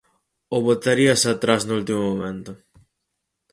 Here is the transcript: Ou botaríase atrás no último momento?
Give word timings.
Ou 0.55 0.59
botaríase 0.69 1.27
atrás 1.31 1.61
no 1.65 1.73
último 1.79 2.01
momento? 2.09 2.51